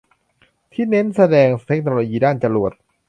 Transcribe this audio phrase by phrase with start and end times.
[0.73, 2.71] ที่นี่เน้นแสดงเทคโนโลยีด้านจรวด